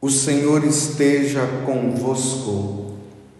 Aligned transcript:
O 0.00 0.08
Senhor 0.08 0.64
esteja 0.64 1.44
convosco, 1.66 2.92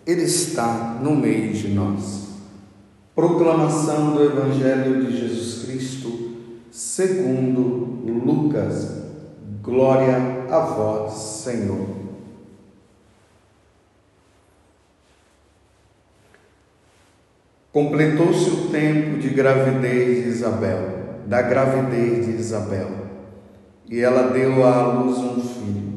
Ele 0.05 0.23
está 0.23 0.99
no 1.01 1.15
meio 1.15 1.53
de 1.53 1.69
nós. 1.69 2.31
Proclamação 3.15 4.15
do 4.15 4.25
Evangelho 4.25 5.07
de 5.07 5.17
Jesus 5.17 5.65
Cristo, 5.65 6.33
segundo 6.73 8.03
Lucas. 8.05 8.91
Glória 9.63 10.47
a 10.51 10.59
vós, 10.61 11.13
Senhor. 11.13 11.87
Completou-se 17.73 18.51
o 18.51 18.69
tempo 18.71 19.19
de 19.19 19.29
gravidez 19.29 20.25
de 20.25 20.31
Isabel, 20.31 20.81
da 21.27 21.41
gravidez 21.41 22.27
de 22.27 22.33
Isabel, 22.33 22.91
e 23.89 24.01
ela 24.01 24.33
deu 24.33 24.67
à 24.67 24.95
luz 24.95 25.19
um 25.19 25.41
filho. 25.41 25.88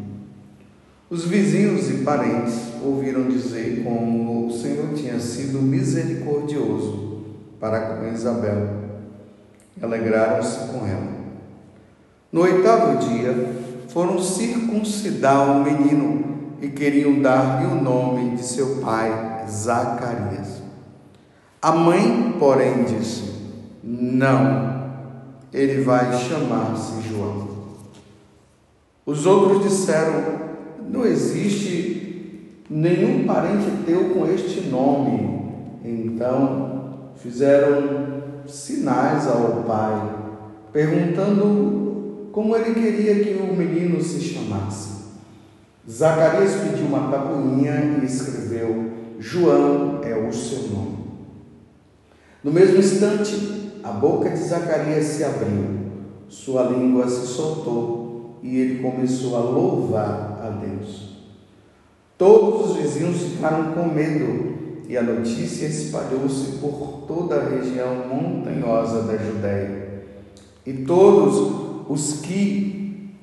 Os 1.12 1.26
vizinhos 1.26 1.90
e 1.90 2.06
parentes 2.06 2.58
ouviram 2.82 3.28
dizer 3.28 3.84
como 3.84 4.48
o 4.48 4.54
Senhor 4.54 4.94
tinha 4.94 5.20
sido 5.20 5.62
misericordioso 5.62 7.26
para 7.60 7.82
com 7.82 8.08
Isabel. 8.08 8.70
Alegraram-se 9.82 10.72
com 10.72 10.88
ela. 10.88 11.12
No 12.32 12.44
oitavo 12.44 12.98
dia, 13.00 13.36
foram 13.90 14.22
circuncidar 14.22 15.52
o 15.52 15.62
menino 15.62 16.54
e 16.62 16.70
queriam 16.70 17.22
dar-lhe 17.22 17.66
o 17.66 17.76
nome 17.76 18.38
de 18.38 18.46
seu 18.46 18.78
pai, 18.78 19.46
Zacarias. 19.50 20.62
A 21.62 21.74
mãe, 21.74 22.38
porém, 22.40 22.86
disse: 22.86 23.34
Não, 23.84 24.94
ele 25.52 25.84
vai 25.84 26.18
chamar-se 26.18 27.02
João. 27.10 27.50
Os 29.06 29.26
outros 29.26 29.64
disseram: 29.64 30.51
não 30.92 31.06
existe 31.06 32.64
nenhum 32.70 33.26
parente 33.26 33.84
teu 33.86 34.10
com 34.10 34.28
este 34.28 34.68
nome. 34.70 35.42
Então 35.84 37.12
fizeram 37.16 38.22
sinais 38.46 39.28
ao 39.28 39.64
pai, 39.64 40.16
perguntando 40.74 42.30
como 42.32 42.56
ele 42.56 42.74
queria 42.74 43.24
que 43.24 43.42
o 43.42 43.56
menino 43.56 44.02
se 44.02 44.20
chamasse. 44.20 45.02
Zacarias 45.90 46.56
pediu 46.56 46.86
uma 46.86 47.10
tabuinha 47.10 48.00
e 48.02 48.06
escreveu: 48.06 48.92
João 49.18 50.02
é 50.04 50.16
o 50.16 50.32
seu 50.32 50.70
nome. 50.70 50.98
No 52.44 52.52
mesmo 52.52 52.78
instante, 52.78 53.80
a 53.84 53.92
boca 53.92 54.30
de 54.30 54.38
Zacarias 54.38 55.06
se 55.06 55.24
abriu, 55.24 55.66
sua 56.28 56.64
língua 56.64 57.08
se 57.08 57.28
soltou 57.28 58.40
e 58.44 58.58
ele 58.58 58.82
começou 58.82 59.36
a 59.36 59.40
louvar 59.40 60.31
a 60.52 60.66
Deus. 60.66 61.12
Todos 62.18 62.72
os 62.72 62.78
vizinhos 62.78 63.22
ficaram 63.22 63.74
com 63.74 63.88
medo 63.88 64.52
e 64.88 64.98
a 64.98 65.02
notícia 65.02 65.66
espalhou-se 65.66 66.58
por 66.60 67.06
toda 67.08 67.36
a 67.36 67.50
região 67.50 68.08
montanhosa 68.08 69.04
da 69.04 69.18
Judéia. 69.18 70.04
E 70.66 70.74
todos 70.86 71.90
os 71.90 72.20
que 72.22 73.16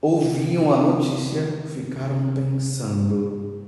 ouviam 0.00 0.72
a 0.72 0.76
notícia 0.76 1.42
ficaram 1.66 2.32
pensando: 2.34 3.64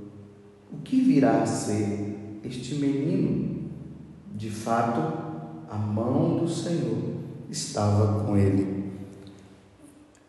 o 0.71 0.77
que 0.83 1.01
virá 1.01 1.41
a 1.41 1.45
ser 1.45 2.39
este 2.43 2.75
menino? 2.75 3.69
De 4.33 4.49
fato, 4.49 5.01
a 5.69 5.75
mão 5.75 6.37
do 6.37 6.47
Senhor 6.47 6.97
estava 7.49 8.23
com 8.23 8.37
ele. 8.37 8.91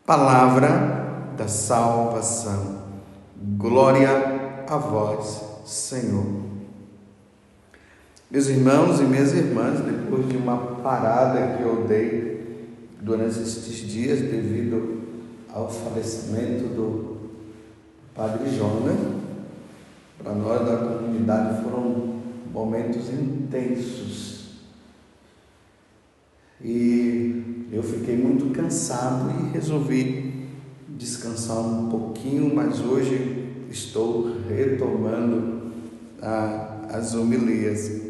Palavra 0.05 1.00
da 1.41 1.49
salvação. 1.49 2.83
Glória 3.57 4.11
a 4.69 4.77
vós, 4.77 5.43
Senhor. 5.65 6.27
Meus 8.31 8.49
irmãos 8.49 9.01
e 9.01 9.05
minhas 9.05 9.33
irmãs, 9.33 9.81
depois 9.81 10.29
de 10.29 10.37
uma 10.37 10.59
parada 10.83 11.57
que 11.57 11.63
eu 11.63 11.87
dei 11.89 12.69
durante 13.01 13.41
estes 13.41 13.79
dias 13.91 14.21
devido 14.21 15.01
ao 15.51 15.71
falecimento 15.71 16.65
do 16.75 17.31
Padre 18.15 18.55
Jonas, 18.55 18.99
para 20.23 20.35
nós 20.35 20.61
da 20.69 20.77
comunidade 20.77 21.65
foram 21.65 22.21
momentos 22.53 23.09
intensos. 23.09 24.59
E 26.63 27.67
eu 27.73 27.83
fiquei 27.83 28.19
muito 28.19 28.53
cansado 28.53 29.31
e 29.31 29.53
resolvi 29.55 30.30
descansar 31.01 31.59
um 31.61 31.89
pouquinho, 31.89 32.55
mas 32.55 32.79
hoje 32.79 33.49
estou 33.71 34.37
retomando 34.47 35.73
a, 36.21 36.77
as 36.91 37.15
homilias. 37.15 38.03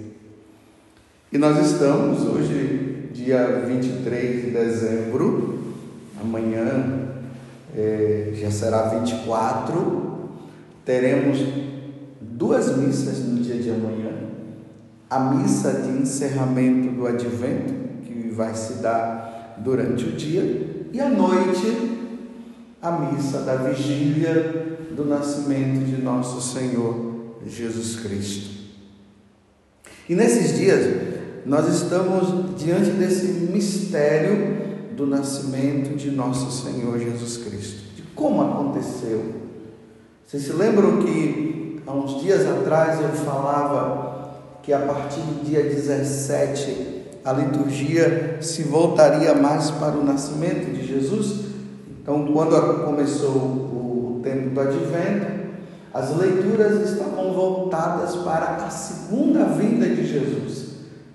E 1.33 1.39
nós 1.39 1.71
estamos 1.71 2.23
hoje, 2.23 3.11
dia 3.13 3.65
23 3.65 4.45
de 4.45 4.51
dezembro, 4.51 5.61
amanhã 6.21 7.13
é, 7.77 8.33
já 8.35 8.51
será 8.51 8.89
24, 8.89 10.29
teremos 10.85 11.39
duas 12.21 12.77
missas 12.77 13.21
no 13.21 13.41
dia 13.41 13.55
de 13.55 13.71
amanhã. 13.71 14.11
A 15.09 15.21
missa 15.33 15.73
de 15.75 15.91
encerramento 15.91 16.93
do 16.93 17.07
advento, 17.07 17.73
que 18.05 18.31
vai 18.31 18.53
se 18.53 18.83
dar 18.83 19.61
durante 19.63 20.07
o 20.07 20.13
dia, 20.13 20.89
e 20.93 21.01
à 21.01 21.09
noite 21.09 22.00
a 22.83 22.91
missa 22.93 23.41
da 23.41 23.57
vigília 23.57 24.79
do 24.91 25.05
nascimento 25.05 25.85
de 25.85 26.01
nosso 26.01 26.41
Senhor 26.41 27.35
Jesus 27.47 27.97
Cristo. 28.01 28.51
E 30.09 30.15
nesses 30.15 30.57
dias, 30.57 31.11
nós 31.45 31.69
estamos 31.69 32.59
diante 32.59 32.91
desse 32.91 33.27
mistério 33.27 34.59
do 34.97 35.07
nascimento 35.07 35.97
de 35.97 36.11
nosso 36.11 36.51
Senhor 36.51 36.99
Jesus 36.99 37.37
Cristo, 37.39 37.95
de 37.97 38.03
como 38.15 38.43
aconteceu. 38.43 39.35
Vocês 40.27 40.45
se 40.45 40.53
lembram 40.53 41.03
que 41.03 41.81
há 41.87 41.93
uns 41.93 42.21
dias 42.21 42.47
atrás 42.47 43.01
eu 43.01 43.11
falava 43.11 44.39
que 44.63 44.73
a 44.73 44.81
partir 44.81 45.21
do 45.21 45.45
dia 45.45 45.63
17 45.63 47.01
a 47.25 47.33
liturgia 47.33 48.39
se 48.41 48.63
voltaria 48.63 49.35
mais 49.35 49.71
para 49.71 49.97
o 49.97 50.05
nascimento 50.05 50.73
de 50.73 50.87
Jesus? 50.87 51.50
Então, 52.03 52.27
quando 52.33 52.85
começou 52.85 53.31
o 53.31 54.21
tempo 54.23 54.51
do 54.51 54.61
advento, 54.61 55.41
as 55.93 56.17
leituras 56.17 56.89
estavam 56.89 57.33
voltadas 57.33 58.17
para 58.17 58.65
a 58.65 58.71
segunda 58.71 59.45
vinda 59.45 59.89
de 59.89 60.07
Jesus. 60.07 60.71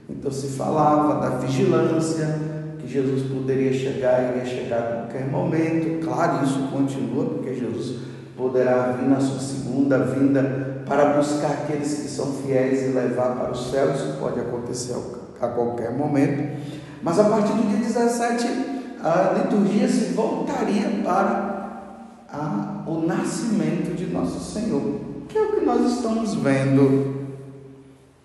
Então 0.09 0.29
se 0.31 0.47
falava 0.47 1.21
da 1.21 1.37
vigilância, 1.37 2.39
que 2.77 2.87
Jesus 2.87 3.23
poderia 3.31 3.73
chegar 3.73 4.21
e 4.21 4.37
iria 4.37 4.45
chegar 4.45 4.79
a 4.79 4.95
qualquer 4.97 5.27
momento. 5.27 6.05
Claro, 6.05 6.43
isso 6.43 6.67
continua, 6.71 7.25
porque 7.25 7.55
Jesus 7.55 7.99
poderá 8.35 8.91
vir 8.91 9.07
na 9.07 9.19
sua 9.19 9.39
segunda 9.39 9.97
vinda 9.99 10.83
para 10.85 11.13
buscar 11.13 11.51
aqueles 11.51 12.01
que 12.01 12.09
são 12.09 12.33
fiéis 12.33 12.83
e 12.83 12.87
levar 12.89 13.35
para 13.35 13.51
o 13.51 13.55
céu. 13.55 13.91
Isso 13.93 14.17
pode 14.19 14.39
acontecer 14.39 14.95
a 15.41 15.47
qualquer 15.47 15.93
momento. 15.93 16.59
Mas 17.01 17.17
a 17.17 17.23
partir 17.23 17.53
do 17.53 17.67
dia 17.69 17.77
17, 17.77 18.74
a 19.05 19.33
liturgia 19.33 19.87
se 19.87 20.13
voltaria 20.13 20.89
para 21.03 22.23
a, 22.27 22.83
o 22.87 23.05
nascimento 23.05 23.95
de 23.95 24.07
nosso 24.07 24.39
Senhor, 24.39 24.99
que 25.29 25.37
é 25.37 25.41
o 25.43 25.51
que 25.51 25.63
nós 25.63 25.93
estamos 25.93 26.33
vendo. 26.33 27.27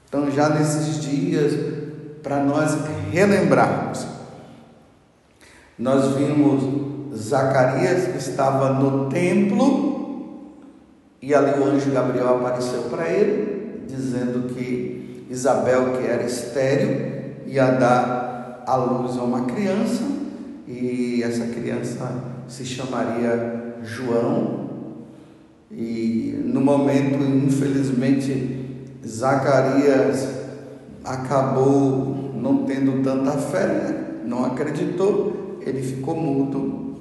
Então, 0.08 0.30
já 0.30 0.48
nesses 0.48 1.02
dias, 1.02 1.52
para 2.22 2.42
nós 2.42 2.78
relembrarmos, 3.12 4.06
nós 5.78 6.16
vimos 6.16 7.14
Zacarias 7.14 8.06
que 8.06 8.16
estava 8.16 8.72
no 8.72 9.10
templo 9.10 10.54
e 11.20 11.34
ali 11.34 11.60
o 11.60 11.64
anjo 11.64 11.90
Gabriel 11.90 12.38
apareceu 12.38 12.84
para 12.84 13.06
ele, 13.06 13.84
dizendo 13.86 14.54
que 14.54 15.26
Isabel, 15.28 15.98
que 15.98 16.06
era 16.06 16.22
estéril, 16.22 17.34
ia 17.46 17.70
dar 17.72 18.64
à 18.66 18.76
luz 18.76 19.18
a 19.18 19.22
uma 19.22 19.44
criança 19.44 20.19
e 20.70 21.22
essa 21.24 21.46
criança 21.46 22.22
se 22.46 22.64
chamaria 22.64 23.74
João. 23.82 24.70
E 25.70 26.40
no 26.44 26.60
momento, 26.60 27.22
infelizmente, 27.22 28.86
Zacarias 29.06 30.28
acabou 31.04 32.32
não 32.34 32.64
tendo 32.64 33.02
tanta 33.02 33.32
fé, 33.32 33.66
né? 33.66 34.04
não 34.24 34.44
acreditou, 34.44 35.58
ele 35.60 35.82
ficou 35.82 36.14
mudo. 36.16 36.94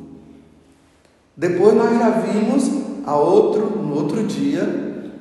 Depois 1.37 1.75
nós 1.75 1.97
já 1.97 2.09
vimos 2.09 2.69
a 3.05 3.15
outro, 3.15 3.69
no 3.77 3.95
outro 3.95 4.23
dia, 4.25 5.13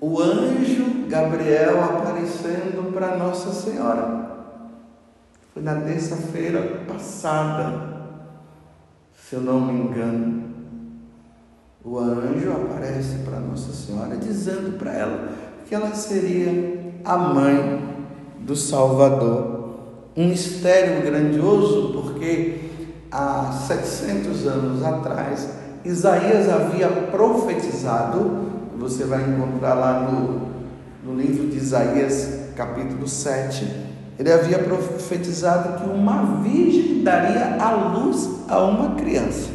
o 0.00 0.20
anjo 0.20 1.06
Gabriel 1.08 1.82
aparecendo 1.82 2.92
para 2.92 3.16
Nossa 3.16 3.50
Senhora. 3.50 4.24
Foi 5.52 5.62
na 5.62 5.80
terça-feira 5.80 6.84
passada 6.86 7.93
se 9.34 9.38
eu 9.38 9.42
não 9.42 9.60
me 9.62 9.72
engano. 9.72 10.44
o 11.84 11.98
anjo 11.98 12.52
aparece 12.52 13.16
para 13.24 13.40
Nossa 13.40 13.72
Senhora 13.72 14.16
dizendo 14.16 14.78
para 14.78 14.92
ela 14.92 15.28
que 15.68 15.74
ela 15.74 15.92
seria 15.92 16.94
a 17.04 17.18
mãe 17.18 17.82
do 18.38 18.54
Salvador. 18.54 19.74
Um 20.16 20.28
mistério 20.28 21.02
grandioso, 21.02 21.92
porque 21.94 22.70
há 23.10 23.50
700 23.50 24.46
anos 24.46 24.84
atrás, 24.84 25.48
Isaías 25.84 26.48
havia 26.48 26.88
profetizado, 26.88 28.46
você 28.78 29.02
vai 29.02 29.28
encontrar 29.28 29.74
lá 29.74 30.08
no, 30.12 30.48
no 31.04 31.20
livro 31.20 31.48
de 31.48 31.56
Isaías, 31.56 32.52
capítulo 32.54 33.08
7, 33.08 33.66
ele 34.18 34.32
havia 34.32 34.58
profetizado 34.58 35.82
que 35.82 35.90
uma 35.90 36.40
virgem 36.42 37.02
daria 37.02 37.56
à 37.58 37.72
luz 37.72 38.28
a 38.48 38.60
uma 38.60 38.94
criança. 38.94 39.48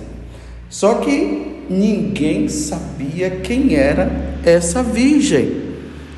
Só 0.70 0.96
que 0.96 1.66
ninguém 1.70 2.50
sabia 2.50 3.30
quem 3.30 3.76
era 3.76 4.12
essa 4.44 4.84
virgem. 4.84 5.70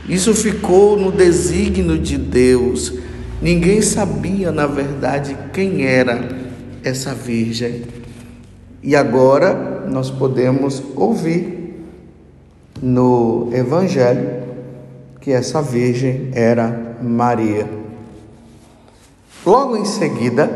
Isso 0.09 0.33
ficou 0.33 0.97
no 0.97 1.11
desígnio 1.11 1.97
de 1.97 2.17
Deus. 2.17 2.93
Ninguém 3.41 3.81
sabia, 3.81 4.51
na 4.51 4.65
verdade, 4.65 5.37
quem 5.53 5.85
era 5.85 6.27
essa 6.83 7.13
virgem. 7.13 7.83
E 8.83 8.95
agora 8.95 9.85
nós 9.87 10.09
podemos 10.09 10.81
ouvir 10.95 11.85
no 12.81 13.49
Evangelho 13.53 14.41
que 15.19 15.31
essa 15.31 15.61
virgem 15.61 16.31
era 16.33 16.97
Maria. 17.01 17.80
Logo 19.43 19.75
em 19.75 19.85
seguida, 19.85 20.47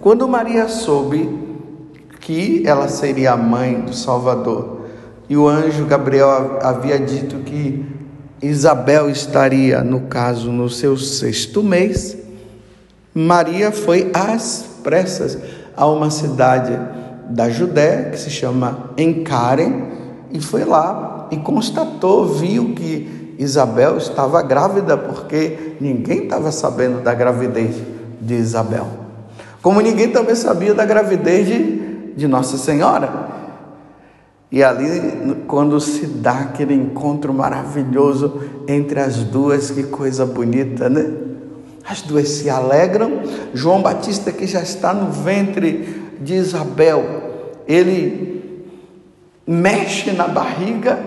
quando 0.00 0.26
Maria 0.26 0.66
soube 0.66 1.28
que 2.20 2.66
ela 2.66 2.88
seria 2.88 3.32
a 3.32 3.36
mãe 3.36 3.82
do 3.82 3.94
Salvador, 3.94 4.86
e 5.28 5.36
o 5.36 5.46
anjo 5.46 5.84
Gabriel 5.84 6.58
havia 6.62 6.98
dito 6.98 7.40
que 7.40 7.84
Isabel 8.40 9.10
estaria, 9.10 9.84
no 9.84 10.02
caso, 10.02 10.50
no 10.50 10.70
seu 10.70 10.96
sexto 10.96 11.62
mês, 11.62 12.16
Maria 13.14 13.70
foi 13.70 14.10
às 14.14 14.64
pressas 14.82 15.36
a 15.76 15.86
uma 15.86 16.10
cidade 16.10 16.80
da 17.28 17.50
Judéia 17.50 18.08
que 18.10 18.18
se 18.18 18.30
chama 18.30 18.90
Encaren 18.96 19.82
e 20.32 20.40
foi 20.40 20.64
lá 20.64 21.28
e 21.30 21.36
constatou, 21.36 22.24
viu 22.24 22.72
que 22.74 23.34
Isabel 23.38 23.98
estava 23.98 24.40
grávida 24.40 24.96
porque 24.96 25.76
ninguém 25.78 26.22
estava 26.24 26.50
sabendo 26.50 27.02
da 27.02 27.12
gravidez 27.12 27.99
de 28.20 28.34
Isabel. 28.34 28.86
Como 29.62 29.80
ninguém 29.80 30.10
também 30.10 30.34
sabia 30.34 30.74
da 30.74 30.84
gravidez 30.84 31.46
de, 31.46 32.14
de 32.16 32.28
Nossa 32.28 32.56
Senhora. 32.56 33.28
E 34.50 34.64
ali, 34.64 35.36
quando 35.46 35.78
se 35.80 36.06
dá 36.06 36.40
aquele 36.40 36.74
encontro 36.74 37.32
maravilhoso 37.32 38.42
entre 38.66 38.98
as 38.98 39.18
duas, 39.18 39.70
que 39.70 39.84
coisa 39.84 40.26
bonita, 40.26 40.88
né? 40.88 41.08
As 41.88 42.02
duas 42.02 42.28
se 42.28 42.50
alegram. 42.50 43.22
João 43.54 43.80
Batista, 43.80 44.32
que 44.32 44.46
já 44.46 44.60
está 44.60 44.92
no 44.92 45.12
ventre 45.12 46.16
de 46.20 46.34
Isabel, 46.34 47.04
ele 47.66 48.64
mexe 49.46 50.10
na 50.10 50.26
barriga. 50.26 50.98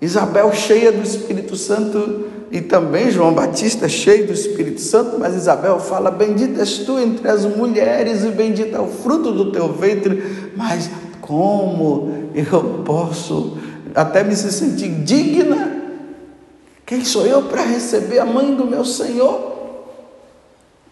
Isabel, 0.00 0.52
cheia 0.52 0.90
do 0.90 1.02
Espírito 1.02 1.56
Santo, 1.56 2.26
e 2.54 2.60
também 2.60 3.10
João 3.10 3.34
Batista, 3.34 3.88
cheio 3.88 4.28
do 4.28 4.32
Espírito 4.32 4.80
Santo, 4.80 5.18
mas 5.18 5.34
Isabel 5.34 5.80
fala: 5.80 6.08
Bendita 6.08 6.60
és 6.60 6.78
tu 6.78 7.00
entre 7.00 7.26
as 7.26 7.44
mulheres, 7.44 8.22
e 8.22 8.28
bendito 8.28 8.76
é 8.76 8.80
o 8.80 8.86
fruto 8.86 9.32
do 9.32 9.50
teu 9.50 9.72
ventre. 9.72 10.52
Mas 10.56 10.88
como 11.20 12.30
eu 12.32 12.84
posso 12.84 13.58
até 13.92 14.22
me 14.22 14.36
sentir 14.36 14.88
digna? 15.02 15.82
Quem 16.86 17.04
sou 17.04 17.26
eu 17.26 17.42
para 17.42 17.62
receber 17.62 18.20
a 18.20 18.24
mãe 18.24 18.54
do 18.54 18.64
meu 18.64 18.84
Senhor? 18.84 19.52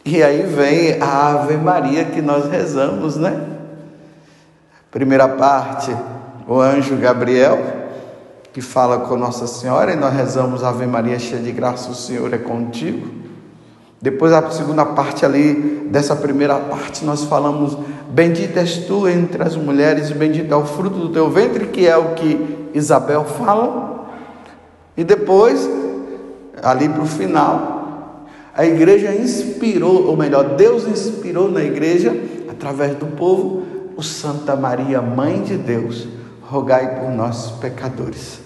E 0.05 0.21
aí 0.21 0.43
vem 0.43 1.01
a 1.01 1.31
Ave 1.31 1.57
Maria 1.59 2.07
que 2.07 2.21
nós 2.21 2.51
rezamos, 2.51 3.15
né? 3.17 3.41
Primeira 4.91 5.29
parte, 5.29 5.97
o 6.49 6.59
anjo 6.59 6.97
Gabriel, 6.97 7.82
que 8.53 8.61
fala 8.61 9.01
com 9.01 9.17
Nossa 9.17 9.47
Senhora, 9.47 9.93
e 9.93 9.97
nós 9.97 10.13
rezamos 10.15 10.63
Ave 10.63 10.87
Maria, 10.87 11.19
cheia 11.19 11.41
de 11.41 11.53
graça, 11.53 11.91
o 11.91 11.95
Senhor 11.95 12.33
é 12.35 12.39
contigo. 12.39 13.09
Depois, 14.01 14.33
a 14.33 14.51
segunda 14.51 14.85
parte 14.85 15.25
ali, 15.25 15.89
dessa 15.91 16.15
primeira 16.15 16.57
parte, 16.57 17.05
nós 17.05 17.25
falamos: 17.25 17.79
Bendita 18.11 18.61
és 18.61 18.79
tu 18.79 19.09
entre 19.09 19.43
as 19.43 19.57
mulheres, 19.57 20.11
e 20.11 20.15
bendito 20.15 20.53
é 20.53 20.57
o 20.57 20.65
fruto 20.65 20.99
do 20.99 21.09
teu 21.11 21.31
ventre, 21.31 21.67
que 21.67 21.87
é 21.87 21.97
o 21.97 22.15
que 22.15 22.69
Isabel 22.75 23.25
fala. 23.25 24.09
E 24.97 25.05
depois, 25.05 25.69
ali 26.63 26.89
para 26.89 27.03
o 27.03 27.07
final, 27.07 28.27
a 28.55 28.67
igreja 28.67 29.15
inspirou, 29.15 30.09
ou 30.09 30.17
melhor, 30.17 30.57
Deus 30.57 30.87
inspirou 30.87 31.51
na 31.51 31.63
igreja, 31.63 32.15
através 32.51 32.95
do 32.97 33.07
povo, 33.07 33.63
o 33.97 34.03
Santa 34.03 34.55
Maria, 34.57 35.01
Mãe 35.01 35.43
de 35.43 35.57
Deus, 35.57 36.07
rogai 36.53 37.01
por 37.01 37.11
nós 37.11 37.51
pecadores, 37.53 38.41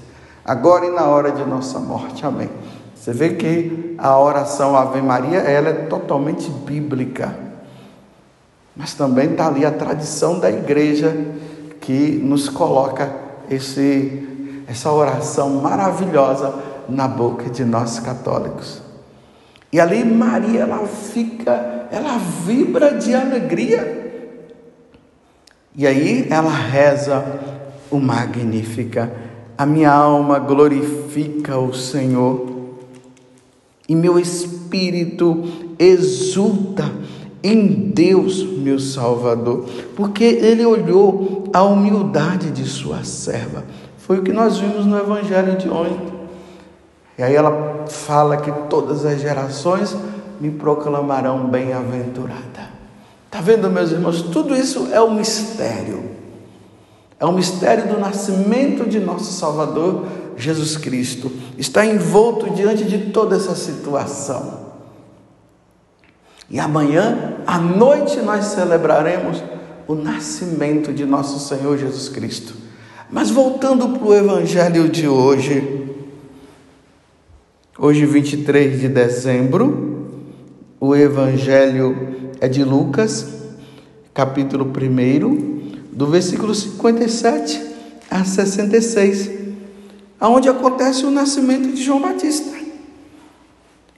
agora 0.45 0.87
e 0.87 0.91
na 0.91 1.07
hora 1.07 1.33
de 1.33 1.45
nossa 1.45 1.81
morte. 1.81 2.25
Amém. 2.25 2.49
Você 2.95 3.13
vê 3.13 3.31
que 3.31 3.97
a 3.99 4.17
oração 4.17 4.77
Ave 4.77 5.03
Maria 5.03 5.39
ela 5.41 5.71
é 5.71 5.73
totalmente 5.73 6.49
bíblica, 6.49 7.37
mas 8.77 8.95
também 8.95 9.33
está 9.33 9.49
ali 9.49 9.67
a 9.67 9.73
tradição 9.73 10.39
da 10.39 10.49
igreja 10.49 11.17
que 11.81 12.21
nos 12.23 12.49
coloca 12.49 13.13
esse, 13.51 14.63
essa 14.69 14.93
oração 14.93 15.51
maravilhosa 15.61 16.55
na 16.89 17.09
boca 17.09 17.51
de 17.51 17.65
nós 17.65 17.99
católicos. 17.99 18.81
E 19.73 19.81
ali 19.81 20.05
Maria 20.05 20.61
ela 20.61 20.87
fica, 20.87 21.89
ela 21.91 22.19
vibra 22.19 22.95
de 22.95 23.15
alegria. 23.15 24.05
E 25.75 25.87
aí 25.87 26.27
ela 26.31 26.51
reza 26.51 27.56
o 27.91 27.99
Magnífica. 27.99 29.13
A 29.57 29.65
minha 29.65 29.93
alma 29.93 30.39
glorifica 30.39 31.59
o 31.59 31.73
Senhor 31.73 32.57
e 33.89 33.95
meu 33.95 34.19
espírito 34.19 35.45
exulta 35.79 36.91
em 37.43 37.91
Deus, 37.91 38.43
meu 38.43 38.79
Salvador, 38.79 39.67
porque 39.95 40.25
ele 40.25 40.65
olhou 40.67 41.45
a 41.53 41.63
humildade 41.63 42.51
de 42.51 42.65
sua 42.65 43.05
serva. 43.05 43.65
Foi 43.99 44.19
o 44.19 44.23
que 44.23 44.33
nós 44.33 44.59
vimos 44.59 44.85
no 44.85 44.99
Evangelho 44.99 45.57
de 45.57 45.69
ontem. 45.69 46.17
E 47.19 47.23
aí 47.23 47.35
ela 47.35 47.85
fala 47.89 48.37
que 48.37 48.51
todas 48.69 49.07
as 49.07 49.21
gerações 49.21 49.97
me 50.41 50.51
proclamarão 50.51 51.47
bem-aventurada. 51.47 52.71
Está 53.27 53.41
vendo, 53.41 53.71
meus 53.71 53.91
irmãos? 53.93 54.23
Tudo 54.23 54.55
isso 54.55 54.89
é 54.93 55.01
um 55.01 55.15
mistério. 55.15 56.05
É 57.19 57.25
um 57.25 57.33
mistério 57.33 57.89
do 57.89 57.99
nascimento 57.99 58.89
de 58.89 59.01
nosso 59.01 59.33
Salvador 59.33 60.07
Jesus 60.37 60.77
Cristo, 60.77 61.33
está 61.57 61.85
envolto 61.85 62.51
diante 62.51 62.85
de 62.85 63.11
toda 63.11 63.37
essa 63.37 63.55
situação. 63.55 64.67
E 66.51 66.61
amanhã, 66.61 67.39
à 67.47 67.59
noite, 67.59 68.21
nós 68.21 68.45
celebraremos 68.47 69.43
o 69.89 69.95
nascimento 69.95 70.93
de 70.93 71.05
nosso 71.05 71.39
Senhor 71.49 71.79
Jesus 71.79 72.09
Cristo. 72.09 72.55
Mas 73.11 73.31
voltando 73.31 73.89
para 73.89 74.07
o 74.07 74.15
Evangelho 74.15 74.89
de 74.89 75.09
hoje, 75.09 75.95
hoje, 77.79 78.05
23 78.05 78.81
de 78.81 78.89
dezembro, 78.89 80.09
o 80.79 80.95
Evangelho 80.95 81.97
é 82.41 82.49
de 82.49 82.63
Lucas, 82.63 83.27
capítulo 84.13 84.67
1, 84.67 85.56
do 85.97 86.07
versículo 86.07 86.55
57 86.55 87.59
a 88.11 88.23
66 88.23 89.31
aonde 90.21 90.47
acontece 90.47 91.07
o 91.07 91.11
nascimento 91.11 91.75
de 91.75 91.83
João 91.83 92.03
Batista. 92.03 92.55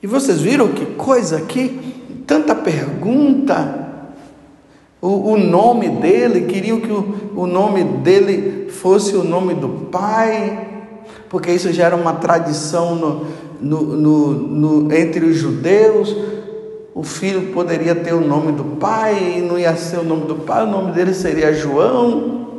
E 0.00 0.06
vocês 0.06 0.40
viram 0.40 0.68
que 0.68 0.86
coisa 0.94 1.38
aqui? 1.38 2.22
Tanta 2.24 2.54
pergunta. 2.54 3.88
O, 5.00 5.32
o 5.32 5.36
nome 5.36 5.88
dele, 5.88 6.42
queriam 6.42 6.80
que 6.80 6.90
o, 6.90 7.32
o 7.34 7.46
nome 7.48 7.82
dele 7.82 8.70
fosse 8.70 9.16
o 9.16 9.24
nome 9.24 9.54
do 9.54 9.68
pai, 9.90 10.84
porque 11.28 11.50
isso 11.50 11.72
já 11.72 11.86
era 11.86 11.96
uma 11.96 12.14
tradição 12.14 12.94
no, 12.94 13.26
no, 13.60 13.96
no, 13.96 14.32
no, 14.32 14.94
entre 14.94 15.24
os 15.24 15.36
judeus. 15.36 16.14
O 16.98 17.04
filho 17.04 17.52
poderia 17.52 17.94
ter 17.94 18.12
o 18.12 18.20
nome 18.20 18.50
do 18.50 18.64
pai, 18.76 19.36
e 19.36 19.40
não 19.40 19.56
ia 19.56 19.76
ser 19.76 19.98
o 19.98 20.02
nome 20.02 20.26
do 20.26 20.34
pai, 20.34 20.64
o 20.64 20.66
nome 20.66 20.90
dele 20.90 21.14
seria 21.14 21.54
João. 21.54 22.56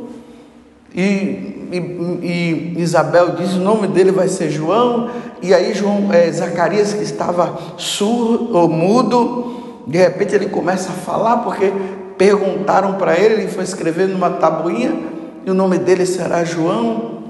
E 0.94 1.60
e, 1.70 1.76
e, 1.76 2.80
Isabel 2.80 3.36
diz: 3.36 3.52
o 3.52 3.60
nome 3.60 3.86
dele 3.86 4.10
vai 4.10 4.28
ser 4.28 4.48
João, 4.50 5.10
e 5.42 5.52
aí 5.52 5.74
João, 5.74 6.10
é, 6.10 6.32
Zacarias, 6.32 6.94
que 6.94 7.02
estava 7.02 7.58
surdo 7.76 8.56
ou 8.56 8.66
mudo, 8.66 9.82
de 9.86 9.98
repente 9.98 10.34
ele 10.34 10.48
começa 10.48 10.88
a 10.88 10.94
falar, 10.94 11.38
porque 11.38 11.70
perguntaram 12.16 12.94
para 12.94 13.18
ele, 13.18 13.42
ele 13.42 13.48
foi 13.48 13.64
escrever 13.64 14.08
numa 14.08 14.30
tabuinha, 14.30 14.98
e 15.44 15.50
o 15.50 15.54
nome 15.54 15.76
dele 15.76 16.06
será 16.06 16.44
João. 16.44 17.20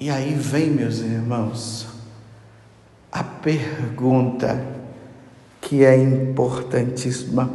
E 0.00 0.08
aí 0.08 0.32
vem, 0.32 0.70
meus 0.70 1.00
irmãos, 1.00 1.86
a 3.12 3.22
pergunta 3.22 4.75
que 5.66 5.84
é 5.84 6.00
importantíssima 6.00 7.50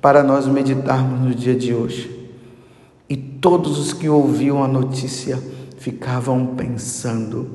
para 0.00 0.20
nós 0.20 0.48
meditarmos 0.48 1.20
no 1.20 1.32
dia 1.32 1.54
de 1.54 1.72
hoje. 1.72 2.28
E 3.08 3.16
todos 3.16 3.78
os 3.78 3.92
que 3.92 4.08
ouviam 4.08 4.64
a 4.64 4.66
notícia 4.66 5.40
ficavam 5.78 6.56
pensando: 6.56 7.48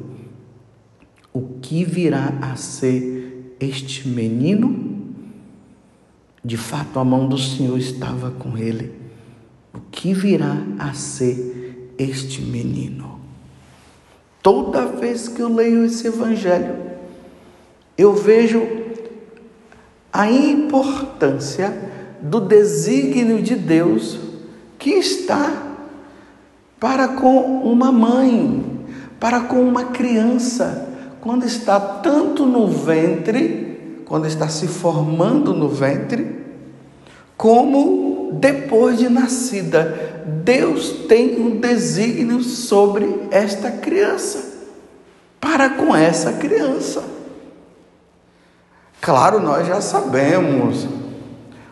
o 1.34 1.60
que 1.62 1.84
virá 1.84 2.34
a 2.42 2.56
ser 2.56 3.54
este 3.60 4.08
menino? 4.08 5.14
De 6.42 6.56
fato, 6.56 6.98
a 6.98 7.04
mão 7.04 7.28
do 7.28 7.38
Senhor 7.38 7.78
estava 7.78 8.32
com 8.32 8.58
ele. 8.58 8.94
O 9.74 9.82
que 9.92 10.14
virá 10.14 10.56
a 10.80 10.94
ser 10.94 11.94
este 11.98 12.42
menino? 12.42 13.20
Toda 14.42 14.86
vez 14.86 15.28
que 15.28 15.42
eu 15.42 15.54
leio 15.54 15.84
esse 15.84 16.08
evangelho, 16.08 16.76
eu 17.98 18.14
vejo 18.14 18.85
a 20.16 20.32
importância 20.32 21.78
do 22.22 22.40
desígnio 22.40 23.42
de 23.42 23.54
Deus 23.54 24.18
que 24.80 24.92
está 24.92 25.64
para 26.80 27.10
com 27.10 27.62
uma 27.64 27.92
mãe, 27.92 28.64
para 29.20 29.42
com 29.42 29.62
uma 29.62 29.86
criança, 29.86 30.88
quando 31.20 31.46
está 31.46 31.78
tanto 31.80 32.46
no 32.46 32.68
ventre, 32.68 34.04
quando 34.06 34.26
está 34.26 34.48
se 34.48 34.68
formando 34.68 35.54
no 35.54 35.68
ventre, 35.68 36.46
como 37.36 38.30
depois 38.40 38.98
de 38.98 39.10
nascida. 39.10 40.24
Deus 40.46 40.92
tem 41.10 41.42
um 41.42 41.60
desígnio 41.60 42.42
sobre 42.42 43.28
esta 43.32 43.70
criança, 43.70 44.54
para 45.42 45.72
com 45.72 45.94
essa 45.94 46.32
criança. 46.34 47.15
Claro, 49.06 49.40
nós 49.40 49.68
já 49.68 49.80
sabemos 49.82 50.88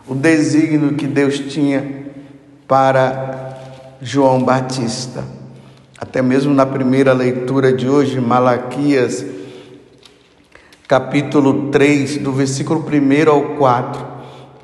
o 0.06 0.14
desígnio 0.14 0.94
que 0.94 1.04
Deus 1.04 1.36
tinha 1.36 2.04
para 2.68 3.58
João 4.00 4.44
Batista. 4.44 5.24
Até 5.98 6.22
mesmo 6.22 6.54
na 6.54 6.64
primeira 6.64 7.12
leitura 7.12 7.72
de 7.72 7.88
hoje, 7.88 8.20
Malaquias, 8.20 9.26
capítulo 10.86 11.72
3, 11.72 12.18
do 12.18 12.30
versículo 12.30 12.86
1 12.88 13.28
ao 13.28 13.56
4, 13.56 14.06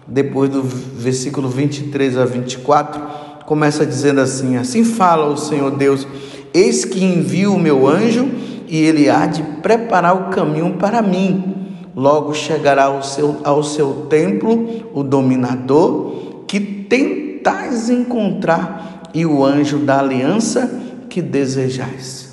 depois 0.06 0.48
do 0.48 0.62
versículo 0.62 1.48
23 1.48 2.18
a 2.18 2.24
24, 2.24 3.02
começa 3.46 3.84
dizendo 3.84 4.20
assim: 4.20 4.56
Assim 4.56 4.84
fala 4.84 5.26
o 5.26 5.36
Senhor 5.36 5.72
Deus: 5.72 6.06
Eis 6.54 6.84
que 6.84 7.02
envio 7.02 7.52
o 7.52 7.58
meu 7.58 7.88
anjo 7.88 8.30
e 8.68 8.80
ele 8.80 9.10
há 9.10 9.26
de 9.26 9.42
preparar 9.60 10.14
o 10.14 10.30
caminho 10.30 10.74
para 10.74 11.02
mim. 11.02 11.59
Logo 12.00 12.32
chegará 12.32 12.84
ao 12.84 13.02
seu, 13.02 13.42
ao 13.44 13.62
seu 13.62 14.06
templo 14.08 14.88
o 14.94 15.02
dominador 15.02 16.44
que 16.46 16.58
tentais 16.58 17.90
encontrar 17.90 19.02
e 19.12 19.26
o 19.26 19.44
anjo 19.44 19.80
da 19.80 19.98
aliança 19.98 20.80
que 21.10 21.20
desejais. 21.20 22.30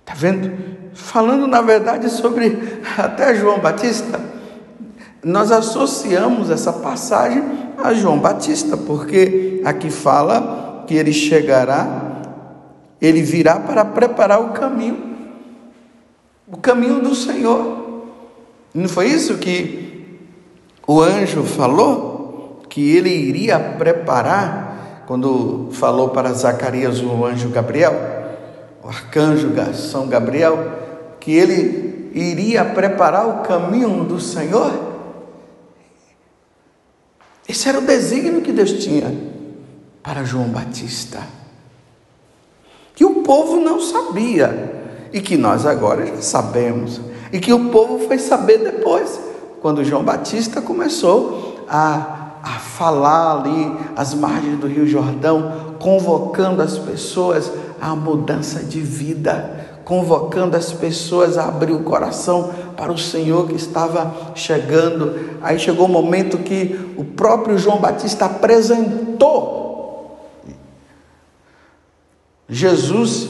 Está 0.00 0.14
vendo? 0.14 0.50
Falando 0.94 1.46
na 1.46 1.60
verdade 1.60 2.08
sobre 2.08 2.58
até 2.96 3.34
João 3.34 3.58
Batista, 3.58 4.18
nós 5.22 5.52
associamos 5.52 6.48
essa 6.48 6.72
passagem 6.72 7.44
a 7.76 7.92
João 7.92 8.18
Batista, 8.18 8.78
porque 8.78 9.60
aqui 9.62 9.90
fala 9.90 10.84
que 10.86 10.94
ele 10.94 11.12
chegará, 11.12 12.22
ele 12.98 13.20
virá 13.20 13.60
para 13.60 13.84
preparar 13.84 14.40
o 14.40 14.54
caminho, 14.54 15.18
o 16.50 16.56
caminho 16.56 17.02
do 17.02 17.14
Senhor. 17.14 17.85
Não 18.76 18.90
foi 18.90 19.06
isso 19.06 19.38
que 19.38 20.18
o 20.86 21.00
anjo 21.00 21.44
falou? 21.44 22.60
Que 22.68 22.94
ele 22.94 23.08
iria 23.08 23.58
preparar, 23.58 25.04
quando 25.06 25.70
falou 25.72 26.10
para 26.10 26.30
Zacarias 26.34 27.00
o 27.00 27.24
anjo 27.24 27.48
Gabriel, 27.48 27.94
o 28.84 28.88
arcanjo 28.88 29.50
São 29.72 30.06
Gabriel, 30.08 30.72
que 31.18 31.32
ele 31.32 32.10
iria 32.12 32.66
preparar 32.66 33.26
o 33.26 33.42
caminho 33.44 34.04
do 34.04 34.20
Senhor? 34.20 34.70
Esse 37.48 37.70
era 37.70 37.78
o 37.78 37.86
desígnio 37.86 38.42
que 38.42 38.52
Deus 38.52 38.72
tinha 38.72 39.10
para 40.02 40.22
João 40.22 40.48
Batista. 40.48 41.22
Que 42.94 43.06
o 43.06 43.22
povo 43.22 43.58
não 43.58 43.80
sabia 43.80 45.08
e 45.14 45.22
que 45.22 45.38
nós 45.38 45.64
agora 45.64 46.04
já 46.04 46.20
sabemos 46.20 47.00
e 47.36 47.38
que 47.38 47.52
o 47.52 47.68
povo 47.68 47.98
foi 48.06 48.18
saber 48.18 48.60
depois, 48.60 49.20
quando 49.60 49.84
João 49.84 50.02
Batista 50.02 50.62
começou 50.62 51.66
a, 51.68 52.38
a 52.42 52.58
falar 52.58 53.42
ali 53.42 53.76
às 53.94 54.14
margens 54.14 54.58
do 54.58 54.66
Rio 54.66 54.86
Jordão, 54.86 55.74
convocando 55.78 56.62
as 56.62 56.78
pessoas 56.78 57.52
à 57.78 57.94
mudança 57.94 58.60
de 58.60 58.80
vida, 58.80 59.66
convocando 59.84 60.56
as 60.56 60.72
pessoas 60.72 61.36
a 61.36 61.48
abrir 61.48 61.74
o 61.74 61.82
coração 61.82 62.50
para 62.74 62.90
o 62.90 62.96
Senhor 62.96 63.48
que 63.48 63.54
estava 63.54 64.32
chegando. 64.34 65.36
Aí 65.42 65.58
chegou 65.58 65.84
o 65.84 65.90
momento 65.90 66.38
que 66.38 66.94
o 66.96 67.04
próprio 67.04 67.58
João 67.58 67.76
Batista 67.76 68.24
apresentou 68.24 70.16
Jesus 72.48 73.28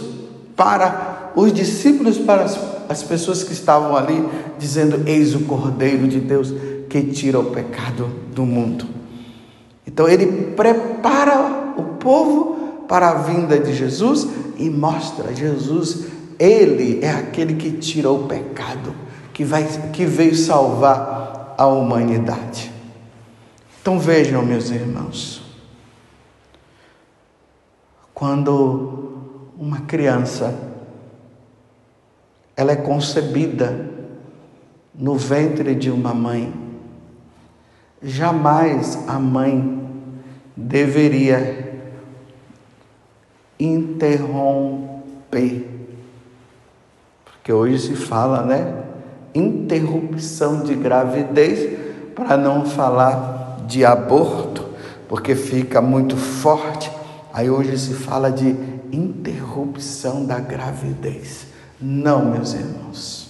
para 0.54 1.32
os 1.34 1.52
discípulos, 1.52 2.18
para 2.18 2.44
as 2.44 2.75
as 2.88 3.02
pessoas 3.02 3.42
que 3.42 3.52
estavam 3.52 3.96
ali, 3.96 4.26
dizendo: 4.58 5.02
Eis 5.06 5.34
o 5.34 5.40
Cordeiro 5.40 6.06
de 6.08 6.20
Deus 6.20 6.52
que 6.88 7.02
tira 7.02 7.38
o 7.38 7.50
pecado 7.50 8.10
do 8.32 8.44
mundo. 8.44 8.86
Então 9.86 10.08
ele 10.08 10.52
prepara 10.54 11.74
o 11.76 11.82
povo 11.98 12.84
para 12.88 13.10
a 13.10 13.14
vinda 13.14 13.58
de 13.58 13.74
Jesus 13.74 14.28
e 14.56 14.70
mostra 14.70 15.34
Jesus, 15.34 16.06
ele 16.38 17.04
é 17.04 17.10
aquele 17.10 17.54
que 17.54 17.72
tira 17.72 18.10
o 18.10 18.26
pecado, 18.26 18.94
que 19.32 19.44
vai 19.44 19.64
que 19.92 20.04
veio 20.04 20.34
salvar 20.34 21.54
a 21.58 21.66
humanidade. 21.66 22.72
Então 23.80 23.98
vejam, 23.98 24.42
meus 24.44 24.70
irmãos, 24.70 25.42
quando 28.14 29.20
uma 29.58 29.80
criança 29.80 30.75
ela 32.56 32.72
é 32.72 32.76
concebida 32.76 33.90
no 34.94 35.14
ventre 35.14 35.74
de 35.74 35.90
uma 35.90 36.14
mãe. 36.14 36.54
Jamais 38.02 38.98
a 39.06 39.18
mãe 39.18 39.82
deveria 40.56 41.78
interromper. 43.60 44.96
Porque 47.24 47.52
hoje 47.52 47.78
se 47.78 47.94
fala, 47.94 48.42
né? 48.42 48.84
Interrupção 49.34 50.62
de 50.62 50.74
gravidez, 50.74 51.78
para 52.14 52.38
não 52.38 52.64
falar 52.64 53.64
de 53.66 53.84
aborto, 53.84 54.66
porque 55.06 55.34
fica 55.34 55.82
muito 55.82 56.16
forte. 56.16 56.90
Aí 57.34 57.50
hoje 57.50 57.76
se 57.76 57.92
fala 57.92 58.32
de 58.32 58.56
interrupção 58.90 60.24
da 60.24 60.40
gravidez. 60.40 61.55
Não, 61.80 62.30
meus 62.30 62.54
irmãos. 62.54 63.26